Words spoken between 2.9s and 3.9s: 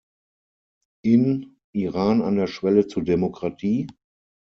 Demokratie?